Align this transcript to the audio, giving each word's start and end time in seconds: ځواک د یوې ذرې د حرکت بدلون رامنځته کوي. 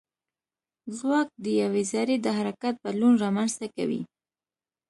ځواک 0.97 1.27
د 1.43 1.45
یوې 1.61 1.83
ذرې 1.91 2.15
د 2.21 2.27
حرکت 2.37 2.75
بدلون 2.83 3.13
رامنځته 3.23 3.67
کوي. 3.75 4.01